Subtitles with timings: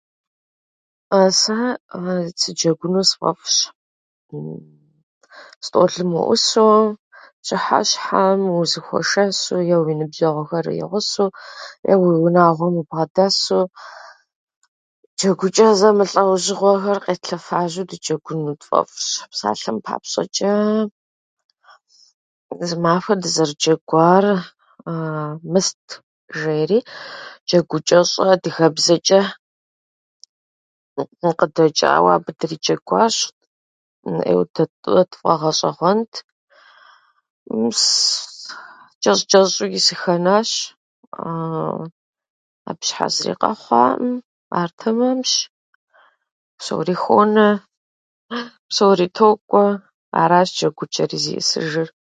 [1.41, 1.57] "Сэ
[2.41, 3.55] сыджэгуну сфӏэфӏщ
[5.65, 6.65] стӏолым уӏусу
[7.41, 11.35] пщыхьэщхьэм узэхуэшэсу е уи ныбжьэгъухэр уи гъусэу
[11.91, 13.65] е уи унагъуэм убгъэдэсу.
[15.17, 19.09] Джэгучӏэ зэмылӏэужьыгъуэхэр къетлъэфажьэу дыджэгуну тфӏэфӏщ.
[19.31, 20.53] Псалъэм папщӏэчӏэ,
[22.67, 24.25] зымахуэ дызэрыджэгуар
[25.51, 25.85] ""Мыст""
[26.39, 26.79] жери
[27.47, 29.21] джэгучӏэщӏэ адыгэбзэчӏэ
[31.39, 33.15] къыдэчӏауэ абы дриджэгуащ.
[34.21, 36.11] ӏейуэ дэтфӏ- тфӏэгъэщӏэгъуэнт,
[39.01, 40.49] чӏэщӏ-чӏэщӏууи сыхэнащ,
[42.69, 44.13] абы щхьа зыри къэхъуаӏым,
[44.59, 45.31] ар тэмэмщ.
[46.57, 47.49] Псори хонэ,
[48.69, 49.65] псори токӏуэ.
[50.21, 51.89] Аращ джэгучӏэри зиӏысыжыр."